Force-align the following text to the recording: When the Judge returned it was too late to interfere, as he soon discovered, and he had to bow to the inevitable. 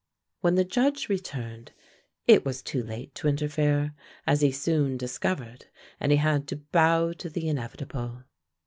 When 0.39 0.55
the 0.55 0.65
Judge 0.65 1.09
returned 1.09 1.73
it 2.25 2.43
was 2.43 2.63
too 2.63 2.81
late 2.81 3.13
to 3.13 3.27
interfere, 3.27 3.93
as 4.25 4.41
he 4.41 4.51
soon 4.51 4.97
discovered, 4.97 5.67
and 5.99 6.11
he 6.11 6.17
had 6.17 6.47
to 6.47 6.55
bow 6.55 7.13
to 7.13 7.29
the 7.29 7.47
inevitable. 7.47 8.23